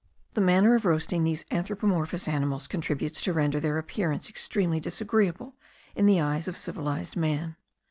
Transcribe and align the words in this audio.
The 0.33 0.41
manner 0.41 0.73
of 0.73 0.83
roasting 0.83 1.23
these 1.23 1.45
anthropomorphous 1.51 2.27
animals 2.27 2.65
contributes 2.65 3.21
to 3.21 3.33
render 3.33 3.59
their 3.59 3.77
appearance 3.77 4.29
extremely 4.29 4.79
disagreeable 4.79 5.53
in 5.95 6.07
the 6.07 6.19
eyes 6.19 6.47
of 6.47 6.57
civilized 6.57 7.15
man. 7.15 7.55